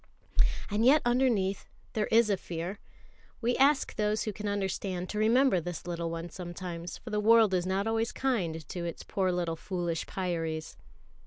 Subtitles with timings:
[0.71, 2.77] And yet underneath there is a fear; and
[3.39, 7.53] we ask those who can understand to remember this little one sometimes, for the world
[7.53, 10.75] is not always kind to its poor little foolish Pyâries.